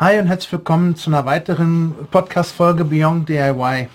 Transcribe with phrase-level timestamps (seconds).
[0.00, 3.88] Hi und herzlich willkommen zu einer weiteren Podcast-Folge Beyond DIY.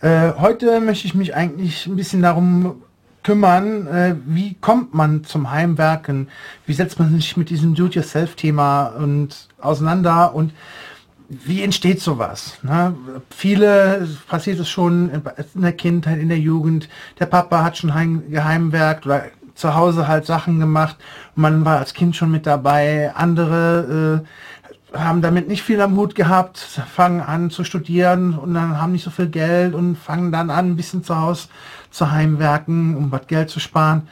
[0.00, 2.80] Äh, heute möchte ich mich eigentlich ein bisschen darum
[3.22, 6.28] kümmern, äh, wie kommt man zum Heimwerken,
[6.64, 10.54] wie setzt man sich mit diesem Do-it-yourself-Thema und auseinander und
[11.28, 12.54] wie entsteht sowas?
[12.62, 12.96] Ne?
[13.28, 16.88] Viele passiert es schon in der Kindheit, in der Jugend.
[17.18, 19.24] Der Papa hat schon heim, geheimwerkt oder
[19.54, 20.96] zu Hause halt Sachen gemacht.
[21.34, 23.12] Man war als Kind schon mit dabei.
[23.14, 24.26] Andere äh,
[24.94, 29.04] haben damit nicht viel am Hut gehabt, fangen an zu studieren und dann haben nicht
[29.04, 31.48] so viel Geld und fangen dann an, ein bisschen zu Hause
[31.90, 34.08] zu heimwerken, um was Geld zu sparen.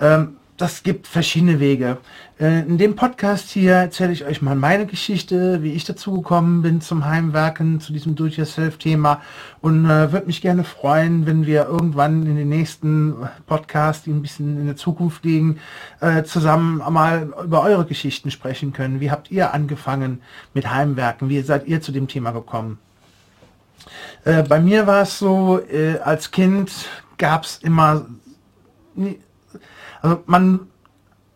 [0.00, 1.98] Ähm, das gibt verschiedene Wege.
[2.38, 6.60] Äh, in dem Podcast hier erzähle ich euch mal meine Geschichte, wie ich dazu gekommen
[6.60, 9.22] bin zum Heimwerken, zu diesem Do-it-yourself-Thema
[9.62, 14.20] und äh, würde mich gerne freuen, wenn wir irgendwann in den nächsten Podcast, die ein
[14.20, 15.58] bisschen in der Zukunft liegen,
[16.00, 19.00] äh, zusammen mal über eure Geschichten sprechen können.
[19.00, 20.20] Wie habt ihr angefangen
[20.52, 21.30] mit Heimwerken?
[21.30, 22.78] Wie seid ihr zu dem Thema gekommen?
[24.24, 26.70] Äh, bei mir war es so, äh, als Kind
[27.16, 28.06] gab es immer
[30.02, 30.60] also man,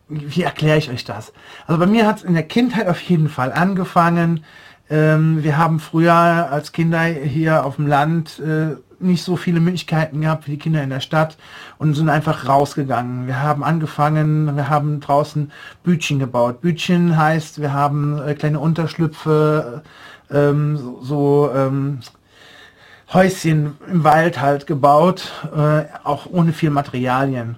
[0.08, 1.32] wie erkläre ich euch das?
[1.66, 4.44] Also bei mir hat es in der Kindheit auf jeden Fall angefangen.
[4.90, 10.20] Ähm, wir haben früher als Kinder hier auf dem Land äh, nicht so viele Möglichkeiten
[10.20, 11.36] gehabt wie die Kinder in der Stadt
[11.78, 13.26] und sind einfach rausgegangen.
[13.26, 16.60] Wir haben angefangen, wir haben draußen Bütchen gebaut.
[16.60, 19.82] Bütchen heißt, wir haben äh, kleine Unterschlüpfe,
[20.30, 22.00] ähm, so, so ähm,
[23.12, 27.56] Häuschen im Wald halt gebaut, äh, auch ohne viel Materialien.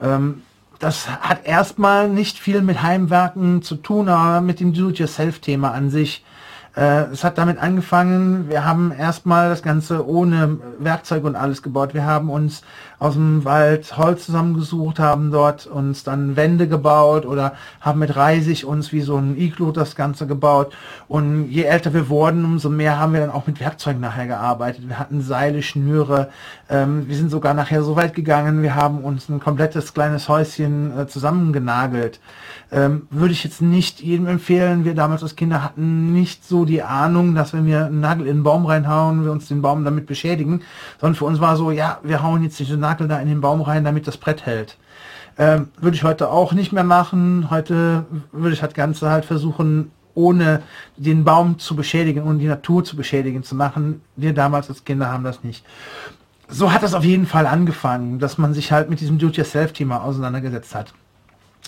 [0.00, 0.42] Ähm,
[0.78, 6.24] das hat erstmal nicht viel mit Heimwerken zu tun, aber mit dem Do-it-yourself-Thema an sich.
[6.76, 11.94] Äh, es hat damit angefangen, wir haben erstmal das Ganze ohne Werkzeug und alles gebaut.
[11.94, 12.62] Wir haben uns
[13.04, 17.52] aus dem Wald Holz zusammengesucht, haben dort uns dann Wände gebaut oder
[17.82, 20.72] haben mit Reisig uns wie so ein Iglu das Ganze gebaut.
[21.06, 24.88] Und je älter wir wurden, umso mehr haben wir dann auch mit Werkzeugen nachher gearbeitet.
[24.88, 26.30] Wir hatten Seile, Schnüre.
[26.70, 30.98] Ähm, wir sind sogar nachher so weit gegangen, wir haben uns ein komplettes kleines Häuschen
[30.98, 32.20] äh, zusammengenagelt.
[32.72, 34.86] Ähm, würde ich jetzt nicht jedem empfehlen.
[34.86, 38.38] Wir damals als Kinder hatten nicht so die Ahnung, dass wenn wir einen Nagel in
[38.38, 40.62] den Baum reinhauen, wir uns den Baum damit beschädigen,
[40.98, 43.84] sondern für uns war so, ja, wir hauen jetzt Nagel da in den Baum rein,
[43.84, 44.76] damit das Brett hält.
[45.36, 47.50] Ähm, würde ich heute auch nicht mehr machen.
[47.50, 50.62] Heute würde ich das Ganze halt versuchen, ohne
[50.96, 54.00] den Baum zu beschädigen und die Natur zu beschädigen zu machen.
[54.16, 55.64] Wir damals als Kinder haben das nicht.
[56.48, 60.74] So hat das auf jeden Fall angefangen, dass man sich halt mit diesem Do-it-yourself-Thema auseinandergesetzt
[60.74, 60.94] hat.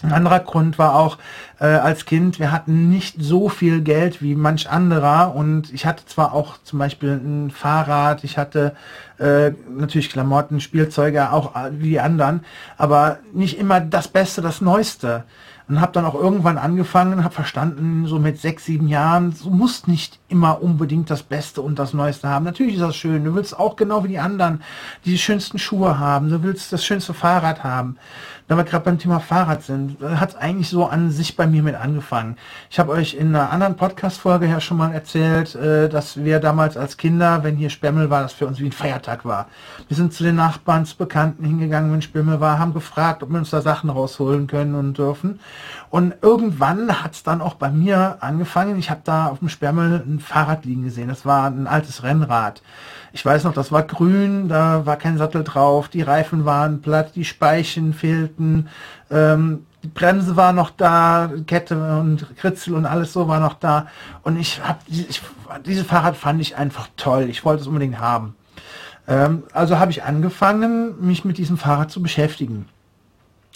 [0.03, 1.17] Ein anderer Grund war auch
[1.59, 6.05] äh, als Kind, wir hatten nicht so viel Geld wie manch anderer und ich hatte
[6.05, 8.77] zwar auch zum Beispiel ein Fahrrad, ich hatte
[9.19, 12.45] äh, natürlich Klamotten, Spielzeuge, auch wie die anderen,
[12.77, 15.25] aber nicht immer das Beste, das Neueste
[15.69, 19.89] und habe dann auch irgendwann angefangen, habe verstanden, so mit sechs, sieben Jahren, du musst
[19.89, 22.45] nicht immer unbedingt das Beste und das Neueste haben.
[22.45, 23.25] Natürlich ist das schön.
[23.25, 24.63] Du willst auch genau wie die anderen
[25.05, 26.31] die schönsten Schuhe haben.
[26.31, 27.97] Du willst das schönste Fahrrad haben.
[28.49, 31.65] Da wir gerade beim Thema Fahrrad sind, hat es eigentlich so an sich bei mir
[31.65, 32.37] mit angefangen.
[32.71, 36.77] Ich habe euch in einer anderen Podcast-Folge ja schon mal erzählt, äh, dass wir damals
[36.77, 39.49] als Kinder, wenn hier Spemmel war, das für uns wie ein Feiertag war.
[39.89, 43.39] Wir sind zu den Nachbarn, zu Bekannten hingegangen, wenn Spemmel war, haben gefragt, ob wir
[43.39, 45.41] uns da Sachen rausholen können und dürfen.
[45.91, 48.79] Und irgendwann hat es dann auch bei mir angefangen.
[48.79, 51.09] Ich habe da auf dem Sperrmüll ein Fahrrad liegen gesehen.
[51.09, 52.63] Das war ein altes Rennrad.
[53.17, 57.13] Ich weiß noch, das war grün, da war kein Sattel drauf, die Reifen waren platt,
[57.15, 58.69] die Speichen fehlten,
[59.11, 63.87] ähm, die Bremse war noch da, Kette und Kritzel und alles so war noch da.
[64.23, 64.81] Und ich habe
[65.65, 67.31] dieses Fahrrad fand ich einfach toll.
[67.31, 68.37] Ich wollte es unbedingt haben.
[69.09, 72.69] Ähm, also habe ich angefangen, mich mit diesem Fahrrad zu beschäftigen.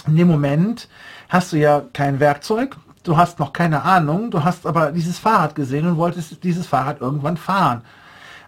[0.06, 0.88] In dem Moment
[1.28, 5.54] hast du ja kein Werkzeug, du hast noch keine Ahnung, du hast aber dieses Fahrrad
[5.54, 7.82] gesehen und wolltest dieses Fahrrad irgendwann fahren.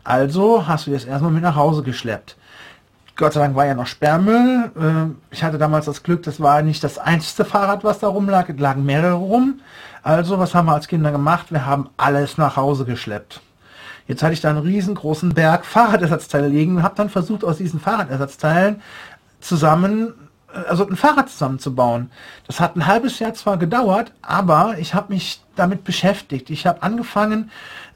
[0.04, 2.36] Also hast du das erstmal mit nach Hause geschleppt.
[3.16, 4.70] Gott sei Dank war ja noch Sperrmüll.
[4.78, 8.48] Ähm, ich hatte damals das Glück, das war nicht das einzige Fahrrad, was da rumlag.
[8.48, 9.60] Es lagen mehrere rum.
[10.02, 11.52] Also, was haben wir als Kinder gemacht?
[11.52, 13.40] Wir haben alles nach Hause geschleppt.
[14.08, 17.78] Jetzt hatte ich da einen riesengroßen Berg Fahrradersatzteile liegen und habe dann versucht, aus diesen
[17.78, 18.82] Fahrradersatzteilen
[19.40, 20.14] zusammen
[20.68, 22.10] also ein Fahrrad zusammenzubauen.
[22.46, 26.50] Das hat ein halbes Jahr zwar gedauert, aber ich habe mich damit beschäftigt.
[26.50, 27.50] Ich habe angefangen,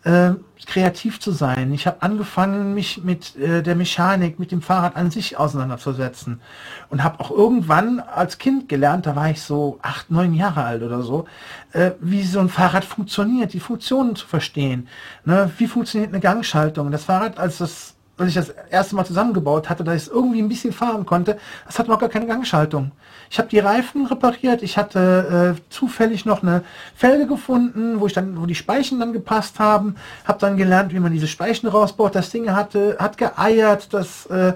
[0.04, 0.34] äh,
[0.66, 1.72] kreativ zu sein.
[1.72, 6.40] Ich habe angefangen, mich mit äh, der Mechanik, mit dem Fahrrad an sich auseinanderzusetzen.
[6.88, 10.82] Und habe auch irgendwann als Kind gelernt, da war ich so acht, neun Jahre alt
[10.82, 11.26] oder so,
[11.72, 14.88] äh, wie so ein Fahrrad funktioniert, die Funktionen zu verstehen.
[15.24, 15.50] Ne?
[15.58, 16.90] Wie funktioniert eine Gangschaltung?
[16.90, 20.40] Das Fahrrad, als das als ich das erste Mal zusammengebaut hatte, dass ich es irgendwie
[20.40, 22.92] ein bisschen fahren konnte, das hat noch gar keine Gangschaltung.
[23.30, 26.62] Ich habe die Reifen repariert, ich hatte äh, zufällig noch eine
[26.94, 31.00] Felge gefunden, wo ich dann, wo die Speichen dann gepasst haben, habe dann gelernt, wie
[31.00, 32.14] man diese Speichen rausbaut.
[32.14, 34.54] Das Ding hatte, hat geeiert, das äh,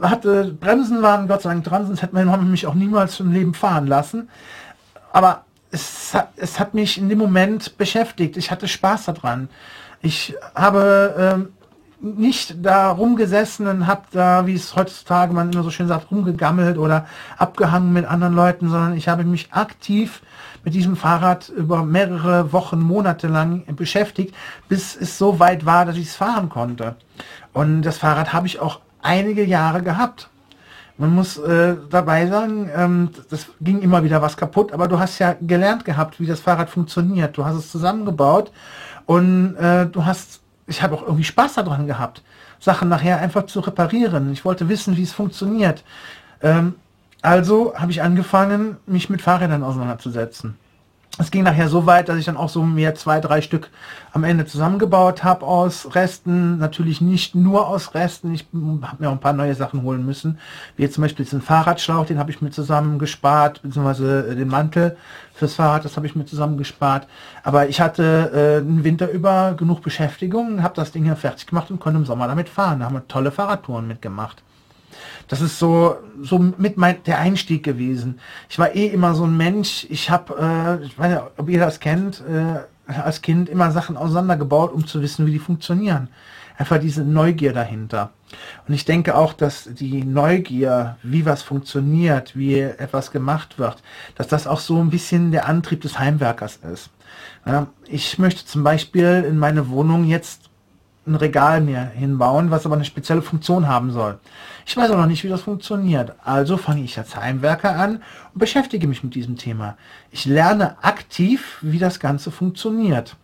[0.00, 3.32] hatte Bremsen waren Gott sei Dank dran, sonst hätte meine Mama mich auch niemals im
[3.32, 4.28] Leben fahren lassen.
[5.12, 8.36] Aber es hat, es hat mich in dem Moment beschäftigt.
[8.36, 9.48] Ich hatte Spaß daran.
[10.02, 11.48] Ich habe ähm,
[12.14, 16.78] nicht da rumgesessen und habe da, wie es heutzutage man immer so schön sagt, rumgegammelt
[16.78, 17.06] oder
[17.36, 20.22] abgehangen mit anderen Leuten, sondern ich habe mich aktiv
[20.64, 24.34] mit diesem Fahrrad über mehrere Wochen, Monate lang beschäftigt,
[24.68, 26.96] bis es so weit war, dass ich es fahren konnte.
[27.52, 30.28] Und das Fahrrad habe ich auch einige Jahre gehabt.
[30.98, 35.18] Man muss äh, dabei sagen, ähm, das ging immer wieder was kaputt, aber du hast
[35.18, 37.36] ja gelernt gehabt, wie das Fahrrad funktioniert.
[37.36, 38.50] Du hast es zusammengebaut
[39.04, 42.22] und äh, du hast ich habe auch irgendwie Spaß daran gehabt,
[42.58, 44.32] Sachen nachher einfach zu reparieren.
[44.32, 45.84] Ich wollte wissen, wie es funktioniert.
[46.42, 46.74] Ähm,
[47.22, 50.56] also habe ich angefangen, mich mit Fahrrädern auseinanderzusetzen
[51.18, 53.70] es ging nachher so weit, dass ich dann auch so mir zwei, drei Stück
[54.12, 56.58] am Ende zusammengebaut habe aus Resten.
[56.58, 58.34] Natürlich nicht nur aus Resten.
[58.34, 60.38] Ich habe mir auch ein paar neue Sachen holen müssen.
[60.76, 64.48] Wie jetzt zum Beispiel diesen Fahrradschlauch, den habe ich mir zusammen gespart, beziehungsweise äh, den
[64.48, 64.96] Mantel
[65.32, 67.06] fürs Fahrrad, das habe ich mir zusammen gespart.
[67.42, 71.70] Aber ich hatte äh, den Winter über genug Beschäftigung, habe das Ding hier fertig gemacht
[71.70, 72.80] und konnte im Sommer damit fahren.
[72.80, 74.42] Da haben wir tolle Fahrradtouren mitgemacht.
[75.28, 78.20] Das ist so, so mit mein, der Einstieg gewesen.
[78.48, 79.86] Ich war eh immer so ein Mensch.
[79.90, 80.34] Ich habe,
[80.80, 82.60] äh, ich weiß nicht, ob ihr das kennt, äh,
[82.92, 86.08] als Kind immer Sachen auseinandergebaut, um zu wissen, wie die funktionieren.
[86.58, 88.12] Einfach diese Neugier dahinter.
[88.66, 93.82] Und ich denke auch, dass die Neugier, wie was funktioniert, wie etwas gemacht wird,
[94.14, 96.90] dass das auch so ein bisschen der Antrieb des Heimwerkers ist.
[97.86, 100.50] Ich möchte zum Beispiel in meine Wohnung jetzt
[101.06, 104.18] ein Regal mir hinbauen, was aber eine spezielle Funktion haben soll.
[104.66, 106.14] Ich weiß auch noch nicht, wie das funktioniert.
[106.24, 109.76] Also fange ich als Heimwerker an und beschäftige mich mit diesem Thema.
[110.10, 113.16] Ich lerne aktiv, wie das Ganze funktioniert.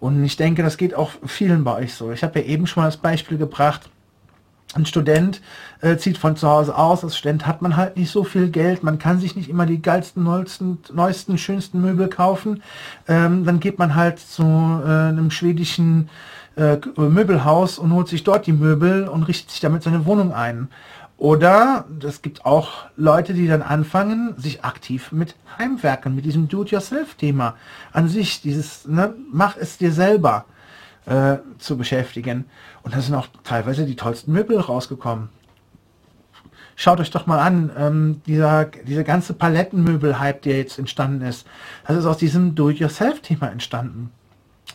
[0.00, 2.12] Und ich denke, das geht auch vielen bei euch so.
[2.12, 3.90] Ich habe ja eben schon mal das Beispiel gebracht,
[4.74, 5.40] ein Student
[5.80, 7.02] äh, zieht von zu Hause aus.
[7.02, 8.82] Als Student hat man halt nicht so viel Geld.
[8.82, 12.62] Man kann sich nicht immer die geilsten, neuesten, neuesten schönsten Möbel kaufen.
[13.06, 16.10] Ähm, dann geht man halt zu äh, einem schwedischen
[16.58, 20.68] äh, Möbelhaus und holt sich dort die Möbel und richtet sich damit seine Wohnung ein.
[21.16, 27.56] Oder es gibt auch Leute, die dann anfangen, sich aktiv mit Heimwerken, mit diesem Do-it-yourself-Thema
[27.92, 30.44] an sich, dieses, ne, mach es dir selber
[31.06, 32.44] äh, zu beschäftigen.
[32.82, 35.28] Und da sind auch teilweise die tollsten Möbel rausgekommen.
[36.76, 41.46] Schaut euch doch mal an, ähm, dieser, diese ganze Palettenmöbel-Hype, der jetzt entstanden ist,
[41.86, 44.12] das ist aus diesem Do-it-yourself-Thema entstanden.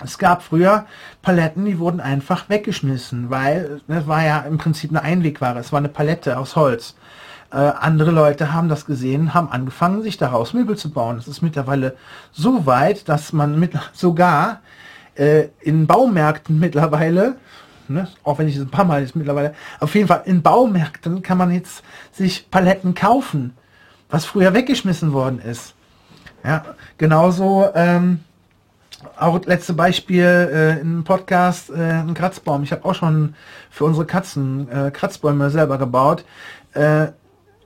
[0.01, 0.85] Es gab früher
[1.21, 5.59] Paletten, die wurden einfach weggeschmissen, weil das war ja im Prinzip eine Einwegware.
[5.59, 6.95] Es war eine Palette aus Holz.
[7.51, 11.17] Äh, andere Leute haben das gesehen, haben angefangen, sich daraus Möbel zu bauen.
[11.17, 11.95] Es ist mittlerweile
[12.31, 14.61] so weit, dass man mit, sogar
[15.15, 17.35] äh, in Baumärkten mittlerweile,
[17.87, 21.21] ne, auch wenn ich es ein paar Mal jetzt mittlerweile, auf jeden Fall in Baumärkten
[21.21, 23.55] kann man jetzt sich Paletten kaufen,
[24.09, 25.75] was früher weggeschmissen worden ist.
[26.43, 26.65] Ja,
[26.97, 27.69] genauso.
[27.75, 28.21] Ähm,
[29.23, 32.63] auch letzte Beispiel äh, im Podcast äh, ein Kratzbaum.
[32.63, 33.35] Ich habe auch schon
[33.69, 36.25] für unsere Katzen äh, Kratzbäume selber gebaut.
[36.73, 37.07] Äh,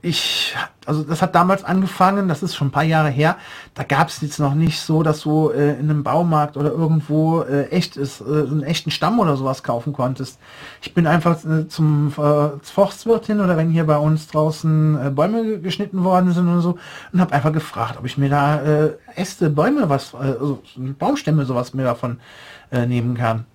[0.02, 0.54] ich,
[0.86, 3.36] also das hat damals angefangen, das ist schon ein paar Jahre her,
[3.74, 7.42] da gab es jetzt noch nicht so, dass du äh, in einem Baumarkt oder irgendwo
[7.42, 10.38] äh, echt ist, äh, einen echten Stamm oder sowas kaufen konntest.
[10.82, 15.10] Ich bin einfach äh, zum äh, Forstwirt hin oder wenn hier bei uns draußen äh,
[15.10, 16.78] Bäume geschnitten worden sind und so
[17.12, 21.44] und habe einfach gefragt, ob ich mir da äh, Äste, Bäume, was, äh, also Baumstämme
[21.44, 22.20] sowas mir davon
[22.70, 23.46] äh, nehmen kann.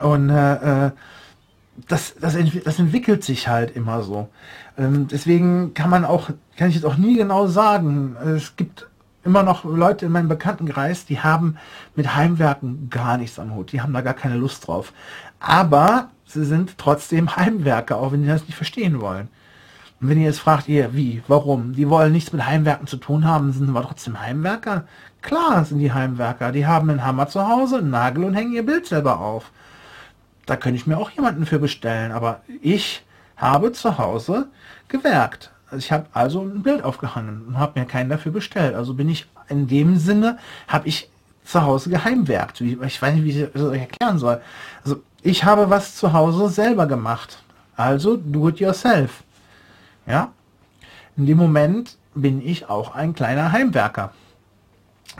[0.00, 0.90] Und äh, äh,
[1.86, 4.28] das, das, ent das entwickelt sich halt immer so.
[4.78, 8.16] Ähm, deswegen kann man auch, kann ich jetzt auch nie genau sagen.
[8.36, 8.86] Es gibt
[9.24, 11.56] immer noch Leute in meinem Bekanntenkreis, die haben
[11.96, 13.72] mit Heimwerken gar nichts am Hut.
[13.72, 14.92] Die haben da gar keine Lust drauf.
[15.40, 19.28] Aber sie sind trotzdem Heimwerker, auch wenn sie das nicht verstehen wollen.
[20.00, 21.74] Und wenn ihr jetzt fragt, ihr, wie, warum?
[21.74, 24.84] Die wollen nichts mit Heimwerken zu tun haben, sind aber trotzdem Heimwerker?
[25.22, 26.52] Klar sind die Heimwerker.
[26.52, 29.50] Die haben einen Hammer zu Hause, einen Nagel und hängen ihr Bild selber auf.
[30.46, 33.04] Da könnte ich mir auch jemanden für bestellen, aber ich
[33.36, 34.48] habe zu Hause
[34.88, 35.50] gewerkt.
[35.70, 38.74] Also ich habe also ein Bild aufgehangen und habe mir keinen dafür bestellt.
[38.74, 41.10] Also bin ich in dem Sinne, habe ich
[41.44, 42.60] zu Hause geheimwerkt.
[42.60, 44.40] Ich weiß nicht, wie ich das erklären soll.
[44.84, 47.38] Also ich habe was zu Hause selber gemacht.
[47.76, 49.22] Also do it yourself.
[50.06, 50.32] Ja.
[51.16, 54.12] In dem Moment bin ich auch ein kleiner Heimwerker.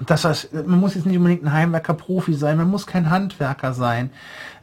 [0.07, 4.11] das heißt, man muss jetzt nicht unbedingt ein Heimwerker-Profi sein, man muss kein Handwerker sein.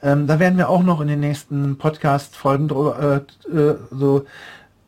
[0.01, 4.25] Ähm, da werden wir auch noch in den nächsten Podcast-Folgen drüber, äh, äh, so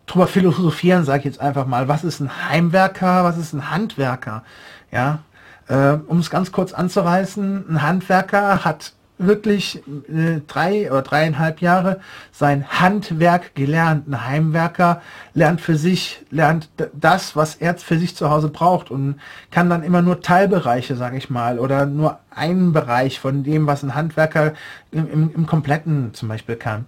[0.07, 1.87] drüber philosophieren, sage ich jetzt einfach mal.
[1.87, 4.43] Was ist ein Heimwerker, was ist ein Handwerker?
[4.91, 5.19] Ja,
[5.67, 11.99] äh, um es ganz kurz anzureißen, ein Handwerker hat wirklich äh, drei oder dreieinhalb Jahre
[12.31, 14.07] sein Handwerk gelernt.
[14.07, 15.01] Ein Heimwerker
[15.33, 19.19] lernt für sich, lernt das, was er für sich zu Hause braucht und
[19.51, 23.83] kann dann immer nur Teilbereiche, sage ich mal, oder nur einen Bereich von dem, was
[23.83, 24.53] ein Handwerker
[24.91, 26.85] im, im, im Kompletten zum Beispiel kann.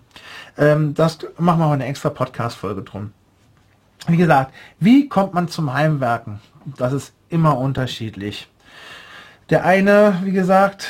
[0.57, 3.11] Ähm, das machen wir mal eine extra Podcast-Folge drum.
[4.07, 6.39] Wie gesagt, wie kommt man zum Heimwerken?
[6.77, 8.49] Das ist immer unterschiedlich.
[9.49, 10.87] Der eine, wie gesagt,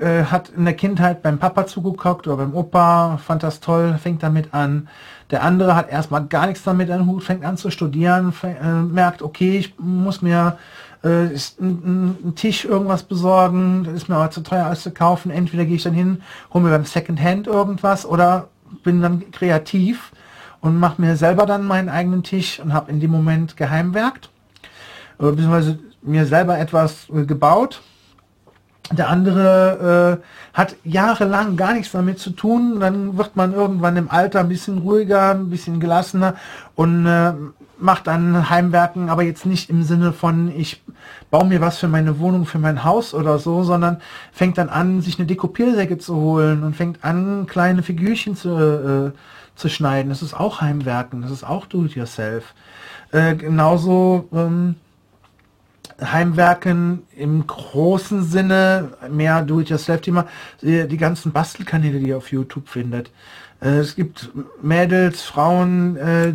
[0.00, 4.22] äh, hat in der Kindheit beim Papa zugeguckt oder beim Opa, fand das toll, fängt
[4.22, 4.88] damit an.
[5.30, 8.82] Der andere hat erstmal gar nichts damit an Hut, fängt an zu studieren, fängt, äh,
[8.82, 10.58] merkt, okay, ich muss mir
[11.02, 11.28] äh,
[11.60, 15.30] einen Tisch irgendwas besorgen, das ist mir aber zu teuer als zu kaufen.
[15.30, 16.22] Entweder gehe ich dann hin,
[16.52, 18.48] hole mir beim Secondhand irgendwas oder
[18.82, 20.12] bin dann kreativ
[20.60, 24.30] und mache mir selber dann meinen eigenen Tisch und habe in dem Moment geheimwerkt,
[25.18, 27.82] oder beziehungsweise mir selber etwas äh, gebaut
[28.90, 32.80] der andere äh, hat jahrelang gar nichts damit zu tun.
[32.80, 36.34] Dann wird man irgendwann im Alter ein bisschen ruhiger, ein bisschen gelassener
[36.74, 37.32] und äh,
[37.78, 40.82] macht dann Heimwerken, aber jetzt nicht im Sinne von, ich
[41.30, 44.00] baue mir was für meine Wohnung, für mein Haus oder so, sondern
[44.32, 49.12] fängt dann an, sich eine Dekopiersäge zu holen und fängt an, kleine Figürchen zu, äh,
[49.54, 50.08] zu schneiden.
[50.08, 52.54] Das ist auch Heimwerken, das ist auch Do-it-yourself.
[53.12, 54.74] Äh, genauso ähm,
[56.00, 60.26] Heimwerken im großen Sinne, mehr Do-it-yourself-Thema,
[60.62, 63.10] die ganzen Bastelkanäle, die ihr auf YouTube findet.
[63.60, 64.30] Äh, es gibt
[64.62, 66.34] Mädels, Frauen, äh,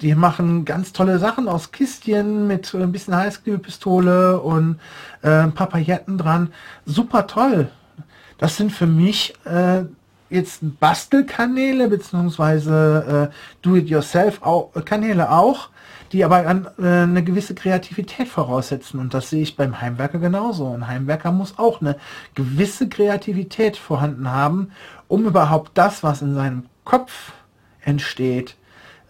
[0.00, 4.78] die machen ganz tolle Sachen aus Kistchen mit ein bisschen Heißklebepistole und
[5.22, 6.52] äh, Pailletten dran.
[6.86, 7.68] Super toll.
[8.38, 9.84] Das sind für mich äh,
[10.30, 15.70] jetzt Bastelkanäle beziehungsweise äh, Do-it-yourself-Kanäle auch,
[16.12, 18.98] die aber an, äh, eine gewisse Kreativität voraussetzen.
[19.00, 20.72] Und das sehe ich beim Heimwerker genauso.
[20.72, 21.96] Ein Heimwerker muss auch eine
[22.34, 24.70] gewisse Kreativität vorhanden haben,
[25.06, 27.32] um überhaupt das, was in seinem Kopf
[27.82, 28.56] entsteht,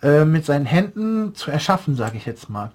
[0.02, 2.70] äh, mit seinen Händen zu erschaffen, sage ich jetzt mal.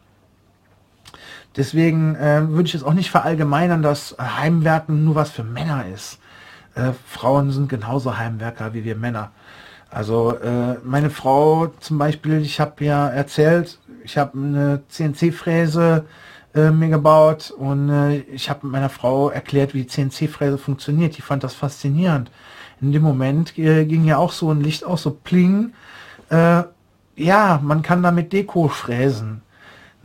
[1.55, 6.19] Deswegen äh, würde ich es auch nicht verallgemeinern, dass Heimwerken nur was für Männer ist.
[6.75, 9.32] Äh, Frauen sind genauso Heimwerker wie wir Männer.
[9.94, 16.06] Also äh, meine Frau zum Beispiel, ich habe ja erzählt, ich habe eine CNC-Fräse
[16.56, 21.15] äh, mir gebaut und äh, ich habe meiner Frau erklärt, wie die CNC-Fräse funktioniert.
[21.18, 22.32] Die fand das faszinierend.
[22.82, 25.74] In dem Moment äh, ging ja auch so ein Licht aus, so pling.
[26.30, 26.63] Äh,
[27.15, 29.42] ja, man kann damit Deko fräsen.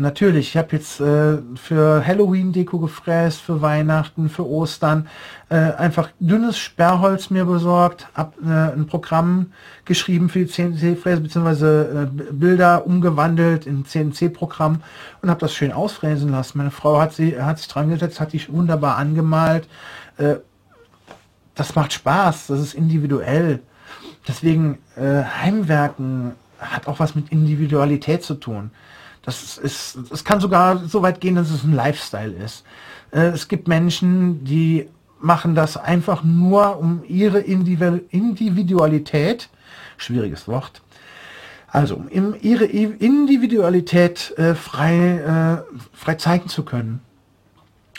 [0.01, 5.09] Natürlich, ich habe jetzt äh, für Halloween Deko gefräst, für Weihnachten, für Ostern,
[5.49, 9.53] äh, einfach dünnes Sperrholz mir besorgt, hab äh, ein Programm
[9.85, 14.83] geschrieben für die CNC-Fräse, beziehungsweise äh, Bilder umgewandelt in CNC-Programm
[15.21, 16.59] und habe das schön ausfräsen lassen.
[16.59, 19.67] Meine Frau hat, sie, hat sich dran gesetzt, hat die wunderbar angemalt.
[20.17, 20.37] Äh,
[21.57, 23.65] das macht Spaß, das ist individuell.
[24.29, 28.71] Deswegen äh, Heimwerken hat auch was mit Individualität zu tun.
[29.23, 32.65] Das ist, es kann sogar so weit gehen, dass es ein Lifestyle ist.
[33.11, 34.89] Äh, es gibt Menschen, die
[35.21, 39.49] machen das einfach nur um ihre Individualität,
[39.97, 40.81] schwieriges Wort,
[41.67, 45.57] also um ihre Individualität äh, frei, äh,
[45.93, 47.01] frei zeigen zu können.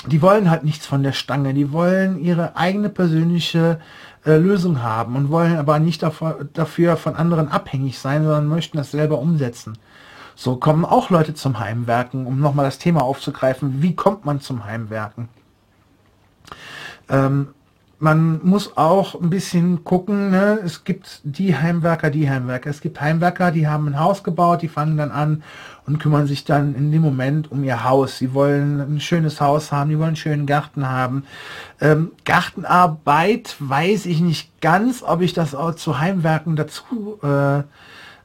[0.08, 3.82] Die wollen halt nichts von der Stange, die wollen ihre eigene persönliche
[4.24, 9.20] Lösung haben und wollen aber nicht dafür von anderen abhängig sein, sondern möchten das selber
[9.20, 9.78] umsetzen.
[10.42, 13.82] So kommen auch Leute zum Heimwerken, um nochmal das Thema aufzugreifen.
[13.82, 15.28] Wie kommt man zum Heimwerken?
[17.10, 17.50] Ähm,
[18.00, 20.58] man muss auch ein bisschen gucken, ne?
[20.64, 22.70] es gibt die Heimwerker, die Heimwerker.
[22.70, 25.44] Es gibt Heimwerker, die haben ein Haus gebaut, die fangen dann an
[25.86, 28.18] und kümmern sich dann in dem Moment um ihr Haus.
[28.18, 31.26] Sie wollen ein schönes Haus haben, die wollen einen schönen Garten haben.
[31.82, 37.64] Ähm, Gartenarbeit weiß ich nicht ganz, ob ich das auch zu Heimwerken dazu äh,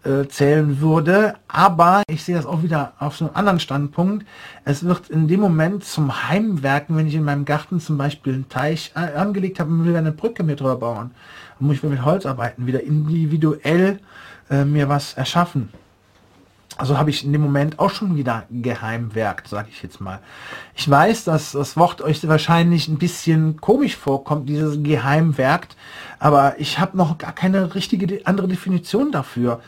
[0.05, 1.35] äh, zählen würde.
[1.49, 4.27] Aber ich sehe das auch wieder auf so einem anderen Standpunkt.
[4.65, 8.49] Es wird in dem Moment zum Heimwerken, wenn ich in meinem Garten zum Beispiel einen
[8.49, 11.11] Teich angelegt habe und will eine Brücke mit drüber bauen,
[11.59, 13.99] dann muss ich mit Holz arbeiten, wieder individuell
[14.51, 15.71] äh, mir was erschaffen.
[16.77, 20.19] Also habe ich in dem Moment auch schon wieder geheimwerkt, sage ich jetzt mal.
[20.75, 25.77] Ich weiß, dass das Wort euch wahrscheinlich ein bisschen komisch vorkommt, dieses geheimwerkt,
[26.19, 29.61] aber ich habe noch gar keine richtige andere Definition dafür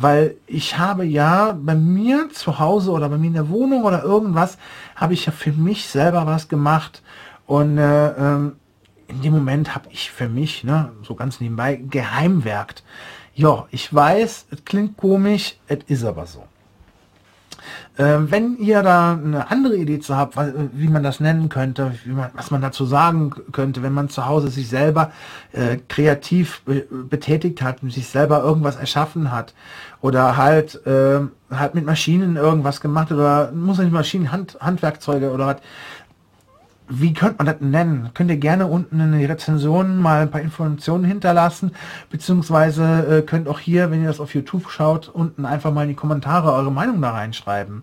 [0.00, 4.04] weil ich habe ja bei mir zu Hause oder bei mir in der Wohnung oder
[4.04, 4.56] irgendwas,
[4.94, 7.02] habe ich ja für mich selber was gemacht
[7.46, 8.56] und äh, ähm,
[9.08, 12.84] in dem Moment habe ich für mich, ne, so ganz nebenbei, geheimwerkt.
[13.34, 16.44] Ja, ich weiß, es klingt komisch, es ist aber so.
[17.98, 20.36] Ähm, wenn ihr da eine andere Idee zu habt,
[20.72, 24.48] wie man das nennen könnte, man, was man dazu sagen könnte, wenn man zu Hause
[24.48, 25.10] sich selber
[25.52, 29.54] äh, kreativ be betätigt hat sich selber irgendwas erschaffen hat
[30.00, 31.20] oder halt äh,
[31.50, 35.56] halt mit Maschinen irgendwas gemacht oder muss nicht Maschinen, Hand, Handwerkzeuge oder was,
[36.88, 38.10] wie könnte man das nennen?
[38.14, 41.72] Könnt ihr gerne unten in die Rezensionen mal ein paar Informationen hinterlassen,
[42.10, 45.88] beziehungsweise äh, könnt auch hier, wenn ihr das auf YouTube schaut, unten einfach mal in
[45.88, 47.82] die Kommentare eure Meinung da reinschreiben.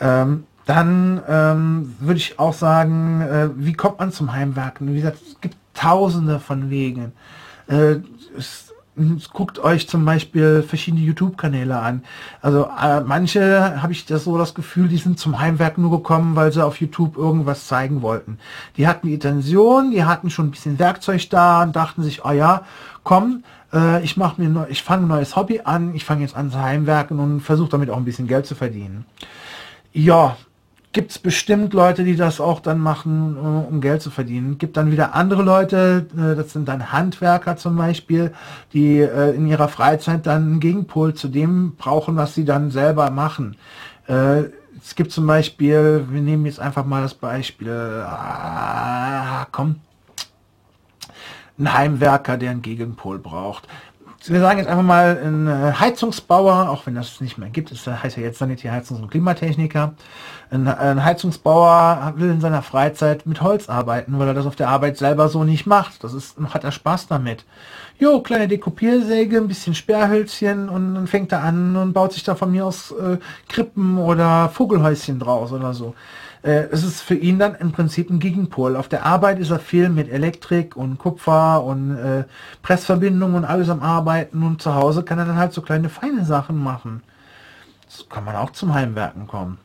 [0.00, 4.92] Ähm, dann ähm, würde ich auch sagen, äh, wie kommt man zum Heimwerken?
[4.92, 7.12] Wie gesagt, es gibt tausende von Wegen.
[7.68, 7.96] Äh,
[8.36, 8.65] es,
[9.32, 12.02] guckt euch zum Beispiel verschiedene YouTube-Kanäle an.
[12.40, 16.34] Also äh, manche habe ich das so das Gefühl, die sind zum Heimwerk nur gekommen,
[16.36, 18.38] weil sie auf YouTube irgendwas zeigen wollten.
[18.76, 22.30] Die hatten die Intention, die hatten schon ein bisschen Werkzeug da und dachten sich, oh
[22.30, 22.62] ja,
[23.04, 26.36] komm, äh, ich mache mir, neu, ich fange ein neues Hobby an, ich fange jetzt
[26.36, 29.04] an zu heimwerken und versuche damit auch ein bisschen Geld zu verdienen.
[29.92, 30.36] Ja,
[30.96, 34.56] gibt es bestimmt Leute, die das auch dann machen, äh, um Geld zu verdienen.
[34.56, 38.32] Gibt dann wieder andere Leute, äh, das sind dann Handwerker zum Beispiel,
[38.72, 43.10] die äh, in ihrer Freizeit dann einen Gegenpol zu dem brauchen, was sie dann selber
[43.10, 43.56] machen.
[44.08, 49.80] Es gibt zum Beispiel, wir nehmen jetzt einfach mal das Beispiel, ah, komm,
[51.58, 53.66] ein Heimwerker, der einen Gegenpol braucht
[54.24, 57.86] wir sagen jetzt einfach mal ein äh, Heizungsbauer, auch wenn das nicht mehr gibt, das
[57.86, 59.94] heißt ja jetzt Sanitär, Heizungs- und Klimatechniker.
[60.50, 64.68] Ein, ein, Heizungsbauer will in seiner Freizeit mit Holz arbeiten, weil er das auf der
[64.68, 66.04] Arbeit selber so nicht macht.
[66.04, 67.44] Das ist, hat er Spaß damit.
[67.98, 72.34] Jo, kleine Dekopiersäge, ein bisschen Sperrhölzchen und dann fängt er an und baut sich da
[72.34, 73.18] von mir aus äh,
[73.48, 75.94] Krippen oder Vogelhäuschen draus oder so
[76.46, 78.76] äh, es ist für ihn dann im Prinzip ein Gegenpol.
[78.76, 82.24] Auf der Arbeit ist er viel mit Elektrik und Kupfer und äh,
[82.62, 86.24] Pressverbindungen und alles am Arbeiten und zu Hause kann er dann halt so kleine feine
[86.24, 87.02] Sachen machen.
[87.88, 89.58] So kann man auch zum Heimwerken kommen.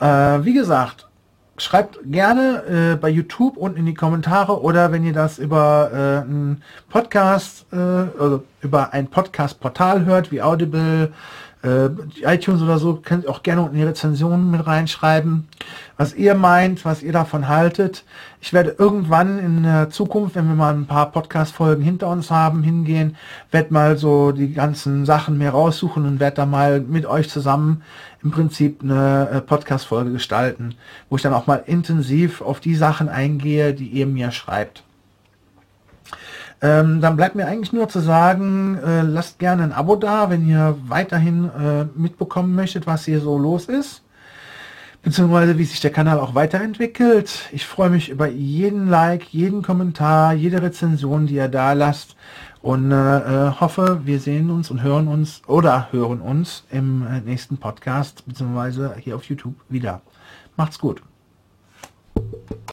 [0.00, 1.08] Äh, wie gesagt,
[1.58, 5.96] schreibt gerne äh, bei YouTube und in die Kommentare oder wenn ihr das über äh,
[6.22, 11.12] einen Podcast, äh, also über ein Podcast-Portal hört, wie Audible,
[11.62, 11.88] äh,
[12.22, 15.48] iTunes oder so, könnt ihr auch gerne unten die Rezensionen mit reinschreiben,
[15.96, 18.04] was ihr meint, was ihr davon haltet.
[18.40, 22.62] Ich werde irgendwann in der Zukunft, wenn wir mal ein paar Podcast-Folgen hinter uns haben,
[22.62, 23.16] hingehen,
[23.50, 27.82] werde mal so die ganzen Sachen mehr raussuchen und werde da mal mit euch zusammen
[28.22, 30.74] im Prinzip eine äh, Podcast-Folge gestalten,
[31.08, 34.84] wo ich dann auch mal intensiv auf die Sachen eingehe, die ihr mir schreibt.
[36.60, 40.46] Ähm, dann bleibt mir eigentlich nur zu sagen, äh, lasst gerne ein Abo da, wenn
[40.46, 44.02] ihr weiterhin äh, mitbekommen möchtet, was hier so los ist.
[45.02, 47.48] Beziehungsweise wie sich der Kanal auch weiterentwickelt.
[47.52, 52.16] Ich freue mich über jeden Like, jeden Kommentar, jede Rezension, die ihr da lasst.
[52.60, 53.18] Und äh,
[53.48, 58.26] äh hoffe, wir sehen uns und hören uns oder hören uns im äh, nächsten Podcast,
[58.26, 60.02] beziehungsweise hier auf YouTube wieder.
[60.56, 61.00] Macht's gut.